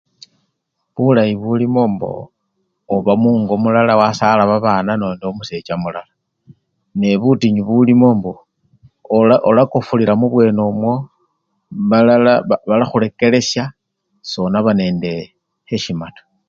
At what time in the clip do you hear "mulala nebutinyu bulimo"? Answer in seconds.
5.83-8.07